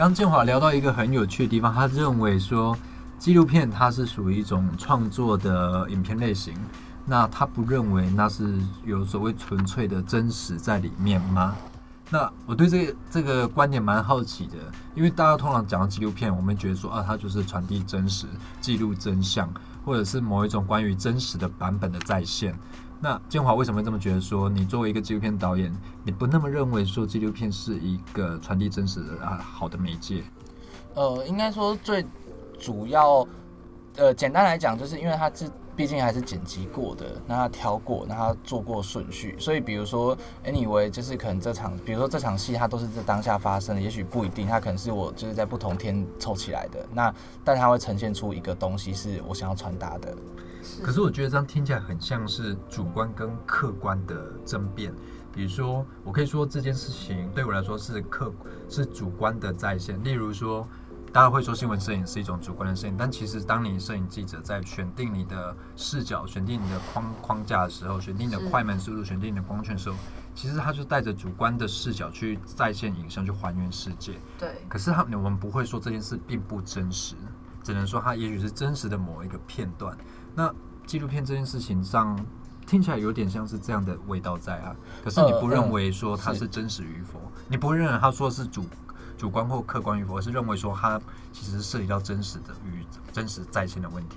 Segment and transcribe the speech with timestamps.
[0.00, 2.74] 刚建华聊到一个很有趣的地方，他认为说
[3.18, 6.54] 纪录片它是属于一种创作的影片类型，
[7.04, 11.54] 那他不认为那是有所谓纯粹的真实在里面吗？
[12.08, 14.56] 那我对这个这个观点蛮好奇的，
[14.94, 18.26] 因为大家通常讲到纪录片，我们觉得说啊，它就是传递真实、
[18.58, 19.52] 记录真相，
[19.84, 22.58] 或者是某一种关于真实的版本的再现。
[23.02, 24.20] 那建华为什么会这么觉得？
[24.20, 25.74] 说你作为一个纪录片导演，
[26.04, 30.22] 你不那么认为说纪录片是一个传递真实的啊好的媒介？
[30.94, 32.04] 呃，应该说最
[32.58, 33.26] 主要，
[33.96, 50.14] 呃，简单来讲，就是因为它是毕竟还是剪辑过的，那他挑过，那他做过顺序，所以比如说，anyway，就是可能这场，比如说这场戏它都是在当下发生的，也许不一定，它可能是我就是在不同天凑起来的，那但它会呈现出一个东西是我想要传达的。
[50.82, 54.92] 可是我觉得这样听起来很像是主观跟客观的争辩。
[55.32, 58.32] 比如说，我可以说这件事情对我来说是客
[58.68, 60.02] 是主观的在线。
[60.02, 60.66] 例如说，
[61.12, 69.94] 大家会说新闻摄影是一种主观的摄影，但其实当你摄影记者在选定你的视角、选定你的框框架的时候，选定你的快门速度、选定你的光圈的时候，
[70.34, 74.14] 其实他就带着主观的视角去在线影像去还原世界。
[74.36, 74.50] 对。
[74.68, 77.14] 可是他我们不会说这件事并不真实，
[77.62, 79.96] 只能说它也许是真实的某一个片段。
[80.40, 80.50] 那
[80.86, 82.18] 纪录片这件事情上
[82.66, 84.74] 听起来有点像是这样的味道在啊，
[85.04, 87.20] 可是你不认为说它是真实与否？
[87.46, 88.64] 你不会认为他说是主
[89.18, 90.98] 主观或客观与否，而是认为说它
[91.30, 94.16] 其实涉及到真实的与真实在线的问题。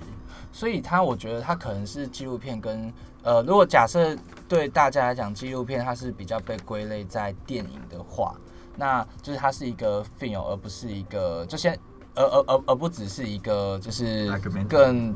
[0.50, 2.90] 所以它，我觉得它可能是纪录片跟
[3.22, 4.16] 呃，如果假设
[4.48, 8.34] 对大家来讲，纪录片它是比较被归类在电影的话，
[8.76, 11.78] 那就是它是一个 film，而不是一个就先
[12.14, 14.32] 而而而而不只是一个就是
[14.66, 15.14] 更。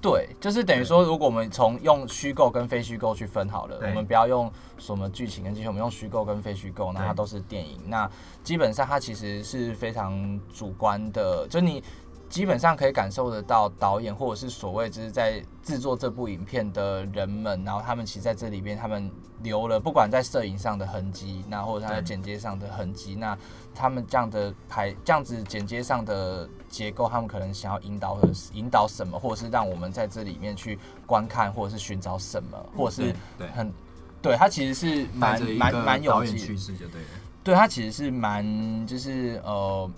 [0.00, 7.78] 对，就是等于说，如果我们从用虚构跟非虚构去分好了，我们不要用什么剧情跟剧情，我们用虚构跟非虚构，那它都是电影。
[7.86, 8.10] 那
[8.42, 11.82] 基本上它其实是非常主观的，就你。
[12.28, 19.10] 基本上可以感受得到导演或者是所谓就是在制作这部影片的人们，然后他们其实在这里边他们
[19.42, 23.36] 留了不管在摄影上的痕迹，那或者他在剪接上的痕迹，那
[23.74, 33.14] 他们这样的排这样子剪接上的结构，他们可能想要引导的引导什么，或者是让我们在这里面去观看，或者是寻找什么，或者是
[33.54, 33.72] 很
[34.20, 37.08] 对他其实是蛮蛮蛮有趣势就对了，
[37.42, 39.90] 对他其实是蛮就是呃。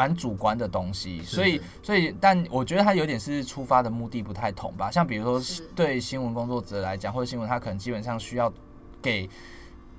[0.00, 4.90] 蛮主观的东西，所以所以，但我觉得他有点是出发的目的不太同吧。
[4.90, 8.50] 像比如说，对新闻工作者来讲，或者新闻，他可能基本上需要
[9.02, 9.28] 给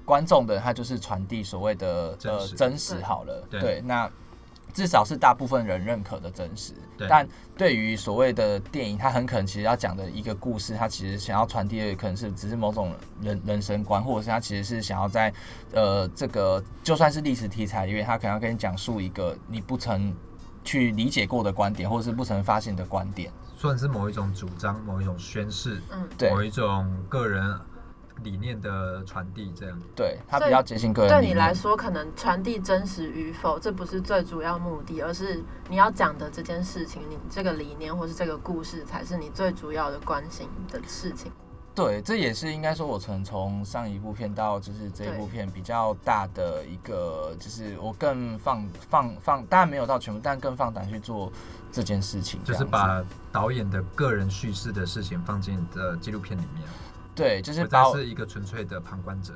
[0.04, 3.48] 观众的，他就是传递所谓的呃真实好了。
[3.48, 4.12] 对，那。
[4.74, 6.74] 至少是大部分人认可的真实，
[7.10, 7.28] 但
[7.58, 15.34] 对于所谓的电影，它很可能其实要讲的一个故事，它其实想要传递的可能是只是某种人人生观，或者是它其实是想要在
[15.74, 20.14] 呃这个就算是历史题材里面，它可能要跟你讲述一个你不曾
[20.64, 27.60] 去理解过的观点，或者是不曾发现的观点，算是某一种主张，某一种宣誓，嗯，对，某一种个人。
[28.24, 31.12] 理念的传递，这样对他比较接近个人。
[31.12, 41.32] 对你来说，可能传递真实与否，这不是最主要目的，而是你要讲的这件事情，你这个理念或是这个故事，才是你最主要的关心的事情。
[41.74, 51.32] 对，这也是应该说，我曾从上一部片到就是这一部片比较大的一个，就是我更放放放，当然没有到全部，但更放胆去做
[51.72, 53.02] 这件事情，就是把
[53.32, 56.68] 导演的个人叙事的事情放进的纪录片里面。
[57.22, 59.34] 对，就是他是一个纯粹的旁观者。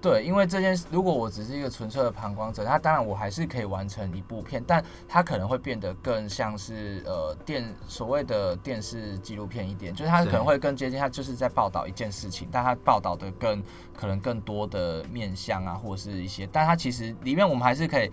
[0.00, 13.62] 对，因为这件事，如果我只是一个纯粹的旁观者，那当然我还是可以完成一部片，但它可能会变得更像是呃电所谓的电视纪录片一点，就是它可能会更接近，它就是在报道一件事情，但它报道的更
[13.96, 18.10] 可能更多的面向啊，或者是一些，但它其实里面我们还是可以，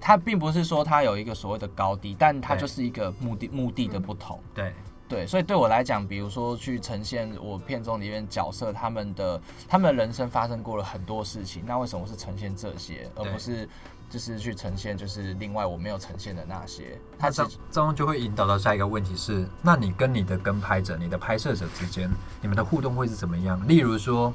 [0.00, 4.40] 它并不是说它有一个所谓的高低，但它就是一个目的目的的不同。
[4.52, 4.74] 对。
[5.08, 13.66] 对，所以对我来讲，比如说去呈现我片中里面角色他们的他们的人生发生过了很多事情，那为什么是呈现这些，而不是
[14.10, 16.98] 就是去呈现就是另外我没有呈现的那些？
[17.18, 22.10] 它这这样就会引导到下一个问题是：那你跟你的跟拍者、你的拍摄者之间，
[22.42, 23.66] 你们的互动会是怎么样？
[23.66, 24.32] 例如说，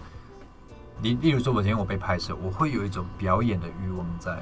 [1.04, 4.40] 例例如说，我今天我被拍摄，我会有一种表演的欲望在。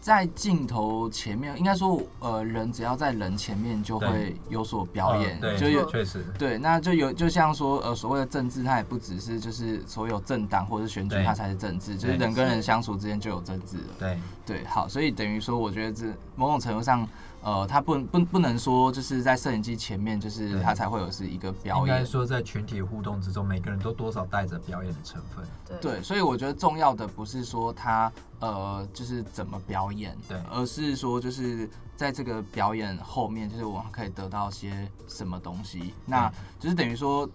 [0.00, 6.24] 在镜头前面，应该说，呃，人只要在人前面就会有所表演，就有确实。
[6.38, 13.82] 对，那就有就像说，呃，所谓的政治，它也不只是就是所有政党或者选举，它才是政治，就是人跟人相处之间就有政治了。
[13.98, 14.18] 对。
[14.46, 16.06] 对，好，所以等于说，我觉得这
[16.36, 17.04] 某种程度上，
[17.46, 22.04] 呃，他不不不能说就是在摄影机前面，就是对他才会有是一个表演应该演。
[22.04, 25.46] 说在群体互动之中，每个人都多少带着表演的成分。
[25.64, 35.94] 对对，所以我觉得重要的不是说他呃就是怎么表演，对而是说就是在这个表演后面，就是我们可以得到些什么东西。
[36.04, 36.28] 那
[36.58, 37.30] 就是等于说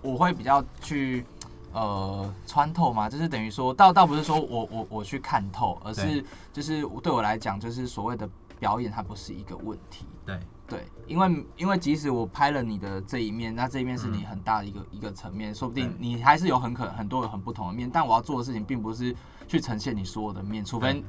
[0.00, 1.26] 我会比较去
[1.74, 8.26] 呃穿透嘛，就是等于说倒倒不是说我我我去看透，而是就是对我来讲，就是所谓的
[8.62, 10.06] 表演它不是一个问题。
[10.24, 10.38] 对，
[10.68, 17.90] 对，因为因为即使我拍了你的这一面，那这一面是你嗯很大的一个、一个层面，说不定你还是有很可很多很不同的面。
[17.92, 19.12] 但我要做的事情并不是
[19.48, 21.02] 去呈现你所有的面，除非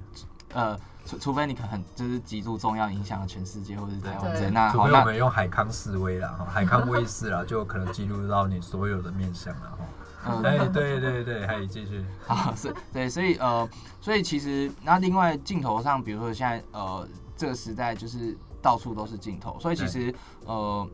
[0.51, 4.45] 呃，除除非你可能就是极度重要，影响了全世界或者是台湾之类。
[4.45, 9.85] 对那我们用海康示威啦，哈，海康威视啦， 就可能记录到你所有的面相了，哈。
[10.25, 13.69] 嗯哎，对对对，还有继续， 啊，是对，所以呃，
[13.99, 17.05] 所以其实那另外镜头上，比如说现在呃
[17.43, 20.89] 这个时代就是到处都是镜头，所以其实呃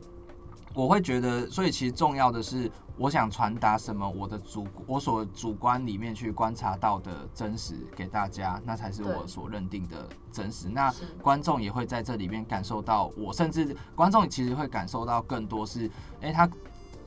[0.73, 10.67] 我会觉得，所以其实重要的是我想传达什么，我的主我所主观里面去观察到的真实给大家，那才是我所认定的真实。
[10.67, 10.91] 那
[11.21, 15.87] 观众也会在这里面感受到我，甚至观众其实会感受到更多是，
[16.21, 16.49] 诶，他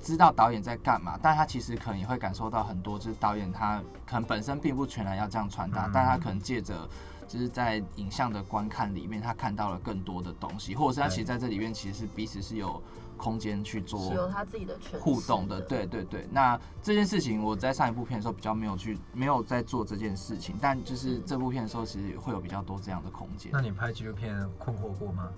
[0.01, 6.89] 知道导演在干嘛，但他其实可能也会感受到很多，就是导演他可能本身并不全然要这样传达，嗯但他可能借着
[7.33, 12.79] 就是在影像的观看里面，他看到了更多的东西，或者是他其实在这里面其实是彼此是有
[13.17, 16.29] 空间去做是有他自己的互动的，对对对。
[16.31, 23.63] 那这件事情我在上一部片的时候比较没有去没有在做这件事情，但就是这部片的时候，其实会有比较多这样的空间那。
[23.63, 25.31] 你拍纪录片困惑过吗？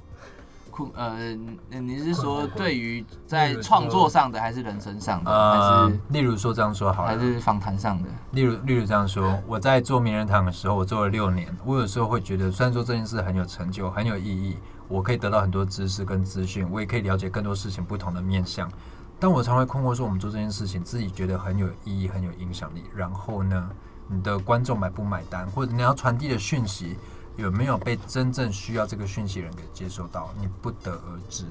[0.75, 1.33] 困呃，
[1.71, 8.09] 你你是说对于在创作上的，还是人生上的，还呃是，例如说这样说好了，还是访谈上的？
[8.09, 14.57] 嗯例如例如这样说，我在做名人堂的时候，我做了六年，我有时候会觉得，虽然说这件事很有成就，很有意义，
[14.89, 18.69] 我可以得到很多知识跟资讯，我也可以了解更多事情不同的面向，
[19.21, 23.71] 但我常会困惑说，我们做这件事情，自己觉得很有意义，很有影响力，然后呢，
[24.09, 26.97] 你的观众买不买单，或者你要传递的讯息
[27.37, 31.45] 有没有被真正需要这个讯息人给接收到，你不得而知。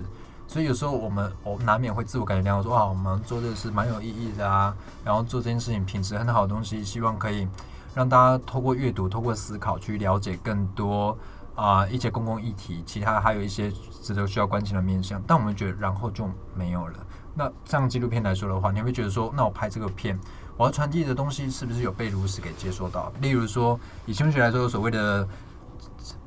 [0.47, 7.47] 所以有时候我们我难免会自我感觉良好，说啊，我们做这个事蛮有意义的啊，然后做这件事情品质很好的东西，希望可以
[7.95, 11.17] 让大家透过阅读、透过思考去了解更多
[11.55, 13.71] 啊、一些公共议题，其他还有一些
[14.01, 15.21] 值得需要关心的面向。
[15.25, 16.99] 但我们觉得然后就没有了。
[17.35, 20.19] 那像纪录片来说的话，你会觉得说，那我拍这个片，
[20.57, 23.11] 我要传递的东西是不是有被如实给接收到？
[23.21, 25.27] 例如说，以新闻学来说，所谓的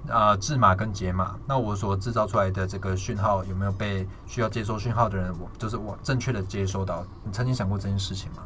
[0.08, 7.04] 呃制码跟解码，那我所制造出来的这个讯号有没有被需要接收讯号的人，我就是我正确的接收到？
[7.24, 8.42] 你曾经想过这件事情吗？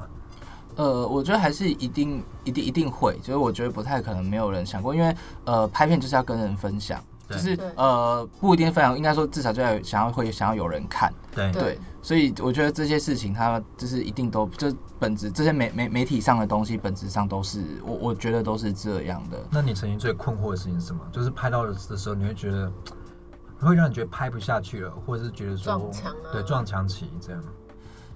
[0.77, 5.15] 呃，我觉得还是一定一定一定会，就是我觉得不太可能没有人想过，因为
[5.45, 19.39] 呃，拍片就是要跟人分享，就是呃不一定非常，应该说至少就要想要会想要有人看，对对对，所以我觉得这些事情它就是一定都就本质这些媒媒媒体上的东西本质上都是我我觉得都是这样的。
[19.51, 21.01] 那你曾经最困惑的事情是什么？
[21.13, 22.71] 就是拍到的时候，你会觉得
[23.61, 27.43] 会让你觉得拍不下去了，或者是觉得说撞墙啊对撞墙期这样。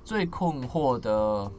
[0.05, 1.51] 最困惑的，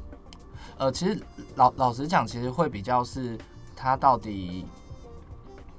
[0.77, 1.19] 呃，其实
[1.55, 3.35] 老老实讲，其实会比较是
[3.75, 4.65] 它到底，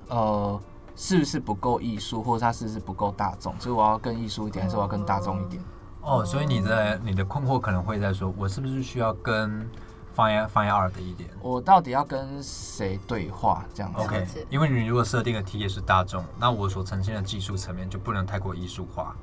[0.09, 0.61] 呃，
[0.97, 3.55] 是不是不够艺术，或者它是不是不够大众？
[3.61, 5.63] 所以我要更艺术一点，还是我要更大众一点？
[6.01, 9.69] 哦，所以你的你的困惑可能会在说，我是不是需要跟
[10.17, 13.65] fine fine art 的一点我到底要跟谁对话？
[13.75, 14.01] 这样子。
[14.01, 19.15] ？OK，因为你如果设定的题也是大众，那我所呈现的技术层面就不能太过艺术化，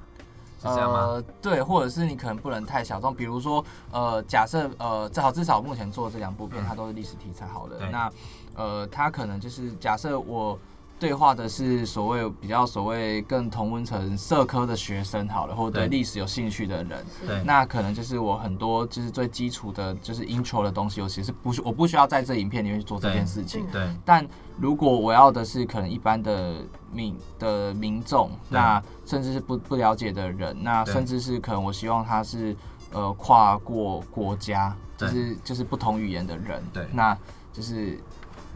[0.62, 1.00] 是这样吗？
[1.00, 8.12] 呃，对，或者是你可能不能太小众，比如说，呃，假设呃，至少至少目前做的这两部片，嗯它都是历史题材好的对，那
[8.56, 10.60] 呃，它可能就是假设我
[11.00, 17.44] 对话的是所谓比较所谓更同温层社科的学生好了，或者对对历史有兴趣的人，对。
[17.44, 23.66] 那可能就是我很多就是最基础的，就是 intro 的东西，我其实不需我不需要在这影片里面去做这件事情。
[23.68, 23.90] 嗯对。
[24.06, 24.26] 但
[24.58, 26.56] 如果我要的是可能一般的
[26.92, 32.56] 民的民众，那甚至是不不了解的人，那甚至是可能我希望他是
[32.92, 36.88] 呃跨过国家，就是就是不同语言的人，对。
[36.94, 37.18] 那
[37.52, 38.00] 就是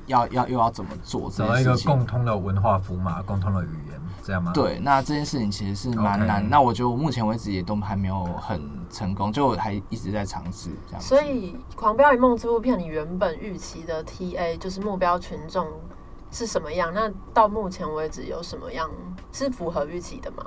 [0.07, 1.77] 要要又要怎么做这找到一个？
[1.77, 6.49] 共通的文化符码、共通的语言，这样吗？，对，那这件事情其实是蛮难。
[6.49, 11.01] 那我觉得我目前为止也都还没有很成功，就我还一直在尝试这样。
[11.01, 15.67] 所以《狂飙一梦》这部片，你原本预期的 TA 就是目标群众
[16.31, 16.91] 是什么样？
[16.93, 18.89] 那到目前为止有什么样
[19.31, 20.43] 是符合预期的吗？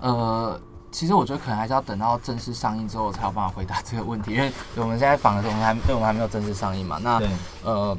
[0.00, 6.98] 呃，其实我觉得可能还是要等到正式上映之后才有办法回答这个问题，因为我们现在访的时候，我们还对我们还没有正式上映嘛。
[7.02, 7.20] 那，
[7.64, 7.96] 呃，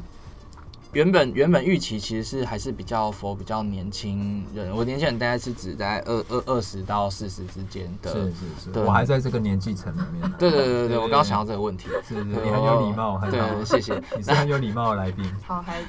[0.92, 8.12] 原本原本预期其实是还是比较佛比较年轻人，我年轻人大概是指在二二二十到四十之间的。
[8.12, 10.30] 是是是，对我还在这个年纪层里面。
[10.38, 11.88] 对对对对对，我刚刚想到这个问题。
[12.06, 14.02] 是是，你很有礼貌，很对，谢谢。
[14.16, 15.24] 你是很有礼貌的来宾。
[15.46, 15.88] 好孩子，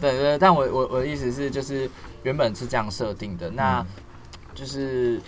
[0.00, 1.88] 对对，但我我我的意思是，就是
[2.22, 3.86] 原本是这样设定的，那嗯
[4.54, 5.20] 就是，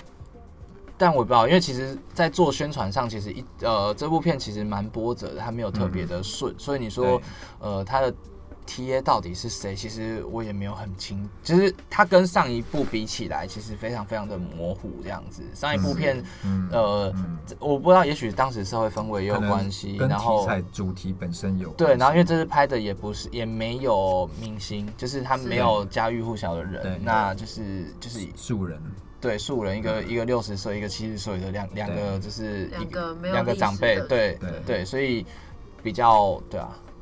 [0.96, 7.20] 但我不知道，因为其实，在做宣传上，其实一呃，这部片其实蛮波折的，它没有特别的顺，所以你说，
[7.58, 8.14] 呃，它的
[8.66, 9.74] TA 到底是谁？
[9.74, 15.42] 其实我也没有很清，就是它跟上一部比起来，其实非常非常的模糊这样子。
[15.54, 28.80] 上一部片，嗯呃，嗯我不知道，也许当时社会氛围也有关系，然后材主题本身有对，然后因为这次拍的也不是，也没有明星，就是他是没有家喻户晓的人，那就是就是素人，
[29.20, 34.50] 对素人，一个一个六十岁，一个七十岁的两两个就是一两个两个长辈，对对。
[34.66, 35.24] 对，所以
[35.82, 36.93] 比较对啊，嗯，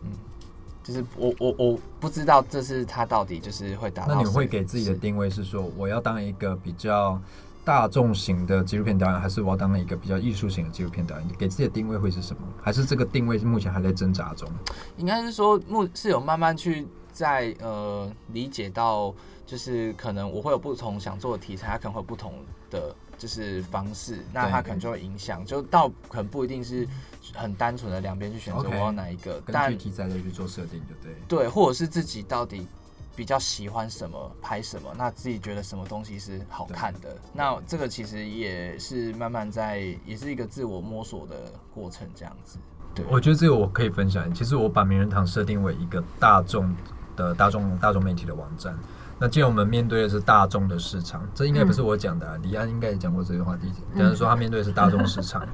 [0.82, 7.20] 就是我我我不知道这是他到底就是会达到，那你会给自己的定位是说，我要当一个比较
[7.64, 11.28] 大众型的纪录片导演，还是我要当一个比较艺术型的纪录片导演？
[11.28, 12.42] 你给自己的定位会是什么？
[12.60, 14.48] 还是这个定位是目前还在挣扎中？
[14.96, 19.14] 应该是说目是有慢慢去在呃理解到，
[19.46, 22.34] 就是可能我会有不同想做的题材，它可能会有不同
[22.70, 22.92] 的
[23.22, 26.84] 就是方式，那它可能就会影响，就到可能不一定是
[27.32, 31.14] 很单纯的两边去选择我要哪一个，根但据题材再去做设定，就对。
[31.28, 32.66] 对，或者是自己到底
[33.14, 41.36] 比较喜欢什么，拍什么，那自己觉得什么东西是好看的，那这个其实也是慢慢在，也是一个自我摸索的
[41.72, 42.58] 过程，这样子。
[42.92, 44.34] 对，我觉得这个我可以分享。
[44.34, 46.74] 其实我把名人堂设定为一个大众
[47.14, 48.76] 的大众大众媒体的网站。
[49.22, 53.72] 那既然我们面对的是大众的市场，这应该不是我讲的、啊，李安应该也讲过这个话题。
[53.96, 55.46] 但是说他面对的是大众市场。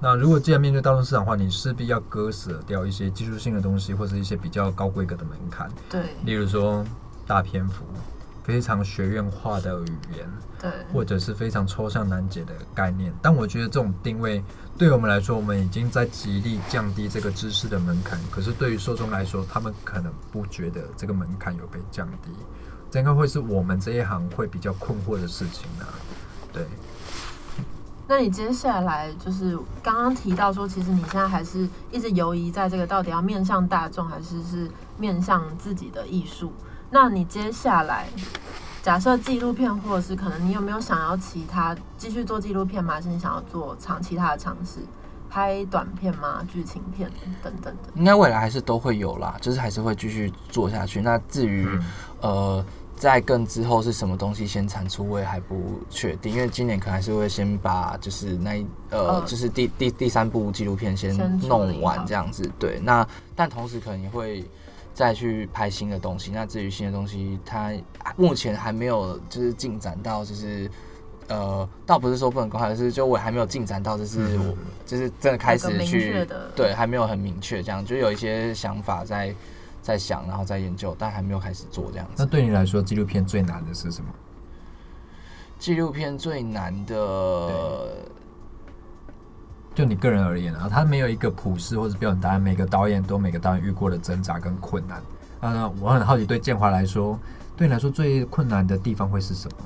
[0.00, 6.84] 那如果既然面对大众市场的话，你势必要割舍掉一些技术性的东西，或者一些比较高规格的门槛，对例如说
[7.24, 7.84] 大篇幅、
[8.42, 10.28] 非常学院化的语言，
[10.60, 13.14] 对，或者是非常抽象难解的概念。
[13.22, 14.42] 但我觉得这种定位
[14.76, 18.18] 对我们来说，我们已经在极力降低这个知识的门槛。
[18.32, 22.32] 可是对于受众来说，他们可能不觉得这个门槛有被降低，
[22.92, 25.88] 这应该会是我们这一行会比较困惑的事情啊。
[26.52, 26.66] 对，
[28.06, 36.52] 那你接下来就是刚刚提到说，其实你现在还是一直犹疑在这个到底要面向大众，还是是面向自己的艺术？
[36.90, 38.08] 那你接下来
[38.82, 42.92] 假设纪录片，或者是可能你有没有想要其他继续做纪录片吗？
[42.92, 44.80] 还是你想要做尝其他的尝试，
[45.30, 46.46] 拍短片吗？
[46.46, 47.10] 剧情片
[47.42, 47.88] 等等的？
[47.94, 51.00] 应该未来还是都会有啦，就是还是会继续做下去。
[51.00, 51.66] 那至于、
[52.20, 52.62] 呃，
[53.02, 62.48] 在更之后是什么东西先产出，我也还不确定，因为今年可能还是会先把就是那一呃，嗯就是第第第三部纪录片先弄完这样子。
[62.60, 63.04] 对，那
[63.34, 64.44] 但同时可能也会。
[64.94, 67.72] 再去拍新的东西，那至于新的东西，它
[68.14, 70.70] 目前还没有就是进展到就是
[71.28, 79.34] 呃，倒不是说不能公开，是就我还没有进展到就是嗯我就是真的开始去对，还没有很明确，这样就有一些想法在
[79.82, 82.24] 在想，然后在研究，但还没有开始做这样子那。
[82.24, 84.08] 对你来说，纪录片最难的是什么？
[85.58, 87.90] 纪录片最难的，
[89.74, 95.02] 就你个人而言啊，它没有一个普世或者标准答案，每个导演都每个导演遇过的挣扎跟困难。
[95.40, 97.18] 那我很好奇，对建华来说，
[97.56, 99.56] 对你来说最困难的地方会是什么？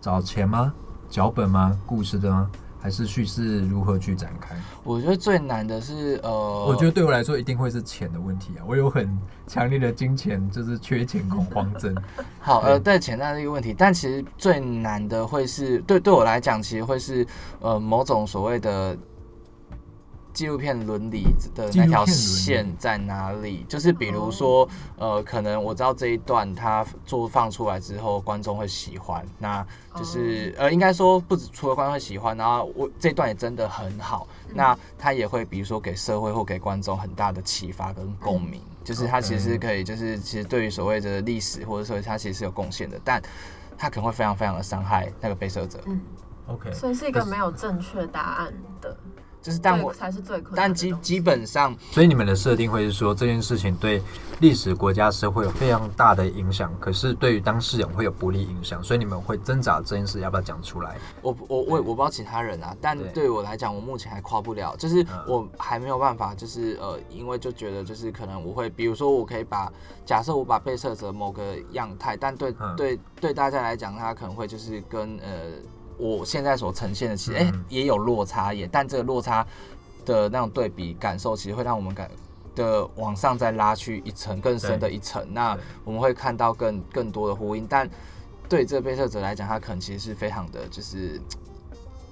[0.00, 0.72] 找钱吗？
[1.08, 1.76] 脚本吗？
[1.84, 2.50] 故事的吗？
[2.80, 4.56] 还是叙事如何去展开？
[4.82, 8.64] 我觉得最难的是呃，我觉得对我来说一定会是钱的问题啊！
[8.66, 11.94] 我有很强烈的金钱就是缺钱恐慌症。
[12.40, 17.26] 好呃，对钱那是一个问题，但其实最难的会是对对我来讲，其实会是
[17.60, 18.96] 呃某种所谓的。
[20.32, 23.64] 纪录片伦理的那条线在哪里？
[23.68, 43.20] 就是比如说，呃，可能我知道这一段它做放出来之后，观众会喜欢，那就是呃，应该说不止除了观众会喜欢，然后我这段也真的很好，那他也会比如说给社会或给观众很大的启发跟共鸣，就是他其实可以，就是其实对于所谓的历史或者说他其实是有贡献的，但
[43.76, 45.80] 他可能会非常非常的伤害那个被摄者。
[45.86, 46.00] 嗯
[46.46, 48.96] ，OK，所以是一个没有正确答案的，
[49.42, 50.74] 就是但我才是最困难但。
[50.74, 54.02] 基基本上所以你们的设定会是说这件事情对
[54.40, 60.96] 历史、国家、社会有非常大的影响，可是对于当事人会有不利影响，所以你们会挣扎这件事要不要讲出来？
[61.20, 69.70] 我我我我不知道其他人啊，但对对我来讲，我目前还跨不了，就是嗯我还没有办法，就是呃，因为就觉得就是可能我会，比如说我可以把
[70.06, 75.28] 假设我把被摄者某个样态，但对、嗯对对大家来讲，他可能会就是跟呃
[76.00, 79.46] 我现在所呈现的其实也有落差也，但这个落差
[80.04, 82.10] 的那种对比感受，其实会让我们感
[82.54, 87.66] 的往上再拉去一层更深的一层，那我们会看到更更多的呼应。
[87.68, 87.88] 但
[88.48, 91.20] 对这个被摄者来讲，他可能其实是非常的，就是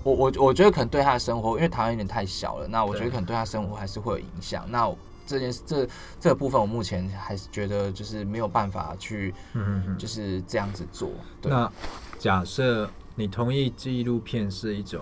[0.04, 4.64] 我我我觉得可能对他的生活，因为台湾有点太小了，那我觉得可能对他生活还是会有影响。
[4.70, 4.88] 那
[5.26, 5.88] 这件事这
[6.20, 9.96] 这个部分，我目前还是觉得就是没有办法去嗯。
[9.98, 11.10] 就是这样子做。
[11.42, 11.70] 对，那
[12.18, 12.88] 假设
[13.18, 15.00] 你同意纪录片是一种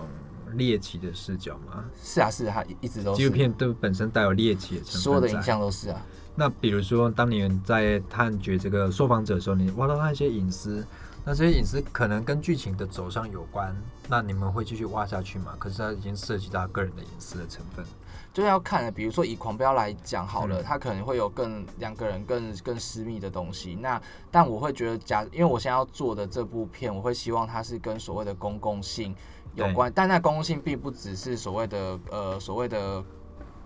[0.53, 1.85] 猎奇的视角吗？
[2.03, 5.39] 是啊是啊，一一直都纪录片都本身带有猎奇的成分，所有的影。
[5.43, 6.03] 像都是啊。
[6.39, 10.85] 那比如说，当你在探掘这个受访者的时候，你挖到他一些隐私，
[11.25, 13.75] 那这些隐私可能跟剧情的走向有关，
[14.07, 15.55] 那你们会继续挖下去吗？
[15.57, 17.83] 可是它已经涉及到个人的隐私的成分。
[18.31, 23.73] 就是要看了，比如说以狂飙来讲好了，嗯它可能会有更两个人更更私密的东西。
[23.73, 29.15] 那但我会觉得假，因为我现在要做的这部片，我会希望它是跟所谓的公共性
[29.55, 33.03] 有关，但那公共性并不只是所谓的呃所谓的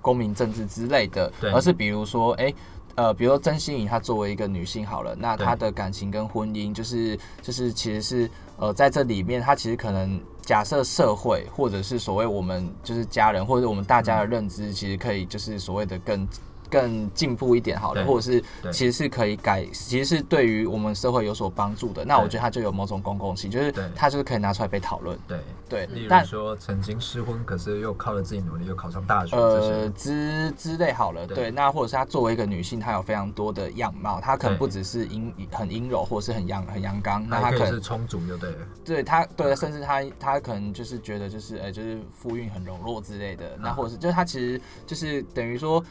[0.01, 2.53] 公民政治之类的，而是比如说哎。
[2.96, 16.27] 呃，比如说曾心怡，她作为一个女性好了，那她的感情跟婚姻，就是就是其实是呃在这里面，她其实可能假设社会或者是所谓我们就是家人或者我们大家的认知，其实可以就是所谓的更
[16.71, 22.05] 更进步一点好了，或者是其实是可以改，其实是对于我们社会有所帮助的。
[22.05, 25.19] 那我觉得它就有某种公共性，就是对它就是可以拿出来被讨论。
[25.27, 38.57] 对，对例，如但说曾经失婚，可是又靠着自己努力又考上大学，呃之之类好了，对对，那或者是她作为一个女性，她有非常多的样貌，她可能不只是阴很阴柔，或者是很阳很阳刚，那她可能是充足，就对了。
[38.85, 45.83] 对她对，甚至她她可能就是觉得就是呃就是夫运很柔弱之类的，那啊或者是就是她其实就是等于说。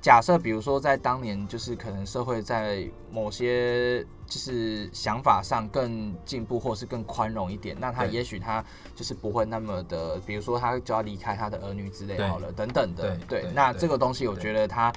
[0.00, 8.64] 假设比如说在当年，就是可能社会在某些就是想法上更进步，或是更宽容一点，那他也许他
[8.94, 13.16] 就是不会那么的，比如说他就要离开他的儿女之类好了，等等的。
[13.28, 14.92] 对那这个东西我觉得他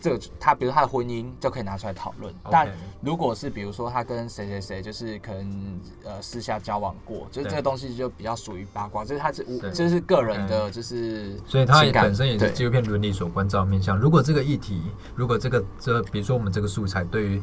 [0.00, 2.68] 这个他比如他的婚姻就可以拿出来讨论，但
[3.00, 13.98] 如果是比如说他跟谁谁谁就是可能呃私下交往过，就是这个东西就比较属于八卦，就是他是无对这是个人的就是所以他本身也是纪录片伦理所关照面向。
[13.98, 14.82] 如果这个议题，
[15.14, 17.42] 如果这个这比如说我们这个素材对于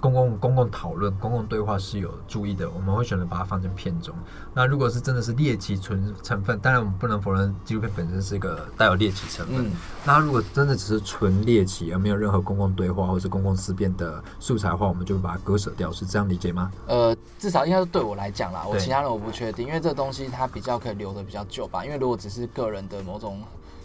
[0.00, 4.14] 公共公共讨论、公共对话是有注意的，我们会选择把它放进片中。
[4.54, 9.66] 那如果是真的是猎奇纯成分，当然我们不能否认纪录片本身是一个带有猎奇成分。
[9.66, 9.72] 嗯
[10.04, 16.72] 那如果真的只是纯猎奇，而没有任何公共对话或是公共思辨的素材的话，我们就会把它割舍掉，是这样理解吗？
[16.88, 21.84] 呃，至少应该是对我来讲啦，我其他人我不确定，因为这东西它比较可以留的比较久吧。
[21.84, 23.40] 因为如果只是个人的某种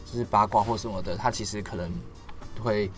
[0.06, 1.91] 就是八卦或什么的，它其实可能
[2.63, 2.89] 会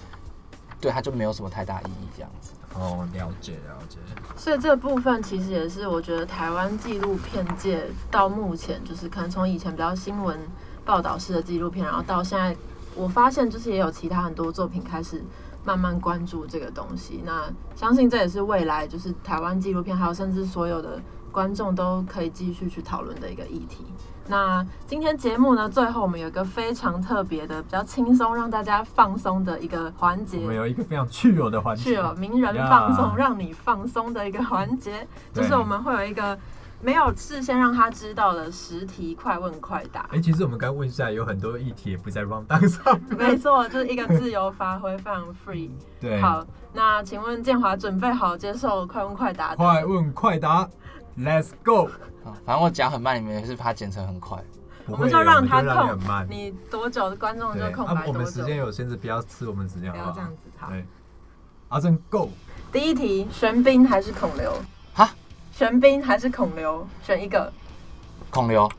[0.79, 2.51] 对它就没有什么太大意义这样子。
[2.75, 3.97] 哦，了解了解。
[4.37, 10.39] 所以这部分其实也是我觉得台湾纪录片界到目前，就是可能从以前比较新闻
[10.85, 12.55] 报道式的纪录片，然后到现在，
[12.95, 15.23] 我发现就是也有其他很多作品开始
[15.65, 17.21] 慢慢关注这个东西。
[17.25, 21.01] 那相信这也是未来就是台湾纪录片，还有甚至所有的
[21.39, 23.85] 观众都可以继续去讨论的一个议题。
[24.27, 30.47] 那今天节目呢，最后我们有一个非常特别的、比较轻松让大家放松的一个环节我。
[30.47, 36.37] 们有一个非常具有的环节，是有名人放松呀让你放松的一个环节，就是我们会有一个
[36.81, 40.19] 没有事先让他知道的十题快问快答哎、。
[40.19, 42.99] 其实我们刚问下来，有很多议题也不在 round down 上。
[43.17, 45.69] 没错，就是一个自由发挥，非常 free。
[46.01, 49.55] 对，好，那请问建华准备好接受快问快答？
[49.55, 50.69] 快问快答
[51.17, 51.89] ，Let's go！
[52.25, 54.37] 啊，反正我讲很慢，你们也是怕剪成很快。
[54.87, 56.27] 我们就让他我们就让你很慢。
[56.29, 58.43] 你多久，观众就对，空啊白，多久我们时。
[58.43, 60.29] 间有限制，不要吃我们时间，好不要这样？
[60.31, 60.37] 子。
[60.57, 60.85] 好，对，
[61.69, 62.29] 阿正 Go！
[62.71, 64.51] 第一题，玄彬还是孔刘？
[64.93, 65.11] 哈，
[65.51, 66.87] 玄彬还是孔刘？
[67.03, 67.51] 选一个。
[68.31, 68.69] 孔刘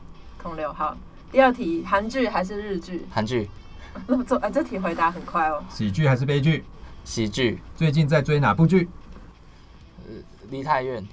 [0.43, 0.97] 孔刘好。
[1.31, 3.07] 第二题，韩剧还是日剧？
[3.11, 3.49] 韩剧、
[4.07, 5.63] 那么这呃这题回答很快哦。
[5.69, 6.65] 喜剧还是悲剧？
[7.05, 8.89] 喜剧、最近在追哪部剧？
[10.09, 10.15] 呃
[10.51, 11.07] 梨泰院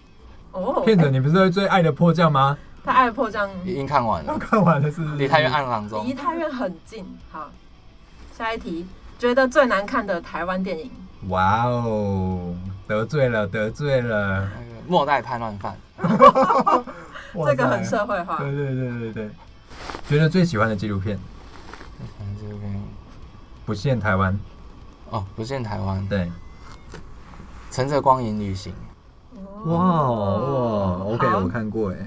[0.61, 2.57] 哦，骗子，你不是会追《爱的迫降》吗？
[2.83, 5.15] 他爱的迫降已经看完我了，看完了，是不是？
[5.15, 7.05] 梨泰院暗郎中离太院很近。
[7.29, 7.49] 好，
[8.35, 8.87] 下一题，
[9.19, 10.89] 觉得最难看的台湾电影？
[11.27, 12.55] 哇哦，
[12.87, 14.47] 得罪了，得罪了！
[14.87, 15.75] 末代叛乱犯，
[17.33, 18.37] 哇这个很社会化。
[18.37, 19.29] 对对对对对。
[20.07, 21.19] 觉得最喜欢的纪录片，
[23.65, 24.39] 不限台湾。
[25.09, 26.31] 哦，不限台湾，对，
[27.69, 28.73] 乘着光影旅行，
[29.65, 31.97] 哇哇，OK，好我看过哎。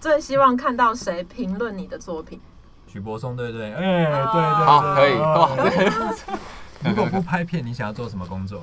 [0.00, 2.40] 最希望看到谁评论你的作品？
[2.86, 3.72] 许柏松，对不对？
[3.72, 8.62] 哎，哦对对对，好，可以， 如果不拍片，你想要做什么工作？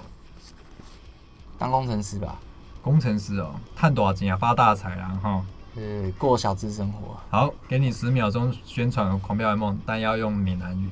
[1.58, 2.40] 当工程师吧，
[2.82, 4.38] 工程师哦，探多少钱啊？
[4.38, 5.44] 发大财啦哈！
[5.76, 10.90] 呃，过小资生活，好，给你十秒钟宣传《狂飙的梦》，但要用闽南语。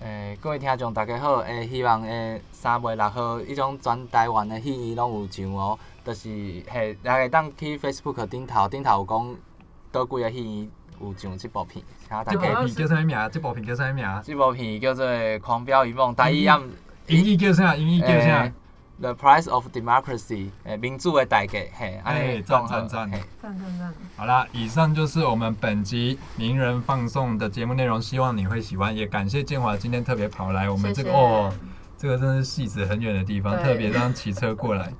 [0.00, 6.28] 呃，诶，各位听众大家好，诶，希望诶三月六号迄种全台湾的戏院拢有上哦，就是
[6.68, 9.36] 嘿，大家当去 Facebook 顶头，顶头有讲
[9.90, 11.84] 倒几个戏有上即部片，
[12.30, 12.62] 这部家。
[12.62, 13.30] 片叫啥物名？
[13.32, 14.22] 这部片叫啥物名？
[14.22, 15.04] 即部片叫做
[15.40, 16.62] 《狂飙一梦》，第一暗
[17.08, 17.74] 英语叫啥？
[17.74, 18.52] 英语叫啥
[19.00, 23.94] ？The Price of Democracy，诶，民主的代价，嘿，安哎尼赞赞赞嘿赞赞赞！
[24.16, 31.52] 好啦，以上就是我们本集名人放送的节目内容，希望你会喜欢，也感谢建华今天特别跑来我们这个哦，
[31.98, 34.92] 这个真是戏子很远的地方，特别这样骑车过来。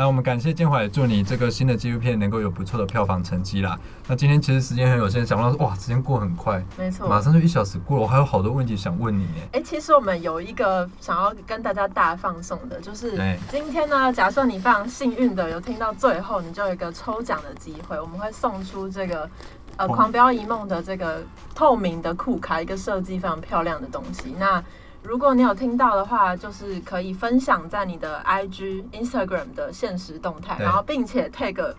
[0.00, 3.78] 那我们感谢建华，也祝你这个新的纪录片能够有不错的票房成绩啦。
[4.08, 9.58] 那今天其实时间很有限，想不到说哇，时间过很快，没错，马上就一小时过了，我还有好多问题想问你哎。
[9.58, 19.28] 哎、其实我们有一个想要跟大家大放送的，就是今天呢，假设你非常幸运的有听到最后，你就有一个抽奖的机会，我们会送出这个
[19.76, 21.22] 呃《哦狂飙一梦》的这个
[21.54, 24.34] 透明的酷卡，一个设计非常漂亮的东西。
[24.38, 24.64] 那
[25.02, 31.74] 如果你有听到的话，就是可以分享在你的 IG、Instagram 的现实动态，然后并且 tag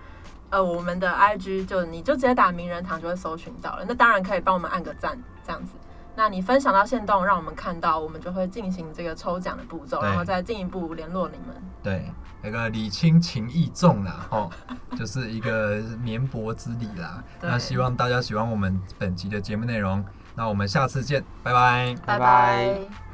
[0.49, 3.85] 呃我们的 IG，就你就直接打名人堂就会搜寻到了。
[3.87, 5.73] 那当然可以帮我们按个赞，这样子。
[6.13, 11.55] 那你分享到线动，让我们看到，我们就会进行这个抽奖的步骤，然后再进一步联络你们。
[11.81, 14.51] 对，那个礼轻情意重啦， 吼，
[14.97, 17.23] 就是一个绵薄之礼啦。
[17.39, 20.03] 那希望大家喜欢我们本集的节目内容，
[20.35, 21.95] 那我们下次见，拜拜。
[22.05, 23.10] 拜拜拜拜